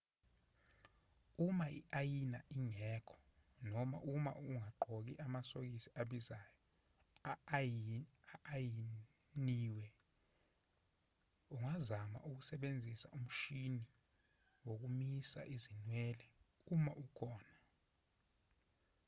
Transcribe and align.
uma 1.47 1.65
i-ayina 1.79 2.39
ingekho 2.59 3.17
noma 3.71 3.97
uma 4.13 4.31
ungagqoki 4.47 5.13
amasokisi 5.25 5.89
abizayo 6.01 6.53
a-ayiniwe 7.31 9.85
ungazama 11.55 12.17
ukusebenzisa 12.29 13.07
umshini 13.19 13.81
wokomisa 14.67 15.39
izinwele 15.55 16.25
uma 16.73 16.91
ukhona 17.03 17.55